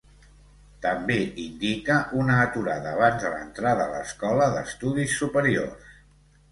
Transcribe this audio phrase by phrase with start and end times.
[0.85, 5.97] També indica una aturada abans de l'entrada a l'escola d"estudis superiors.